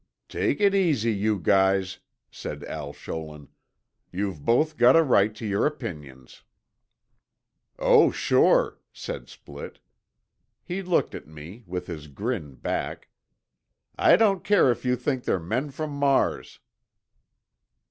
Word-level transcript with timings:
"Take 0.27 0.59
it 0.59 0.73
easy, 0.73 1.13
you 1.13 1.37
guys," 1.37 1.99
said 2.31 2.63
Al 2.63 2.91
Scholin. 2.91 3.49
"You've 4.11 4.43
both 4.43 4.75
got 4.75 4.95
a 4.95 5.03
right 5.03 5.35
to 5.35 5.45
your 5.45 5.67
opinions." 5.67 6.41
"Oh, 7.77 8.09
sure," 8.09 8.79
said 8.91 9.27
Splitt. 9.27 9.77
He 10.63 10.81
looked 10.81 11.13
at 11.13 11.27
me, 11.27 11.63
with 11.67 11.85
his 11.85 12.07
grin 12.07 12.55
back. 12.55 13.09
"I 13.95 14.15
don't 14.15 14.43
care 14.43 14.71
if 14.71 14.83
you 14.85 14.95
think 14.95 15.23
they're 15.25 15.37
men 15.39 15.69
from 15.69 15.91
Mars." 15.91 16.57